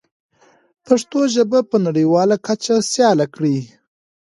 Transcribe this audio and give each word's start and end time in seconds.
پښتو 0.85 1.19
ژبه 1.35 1.59
په 1.69 1.77
نړیواله 1.85 2.35
کچه 2.47 2.75
سیاله 2.91 3.25
کړئ. 3.35 3.57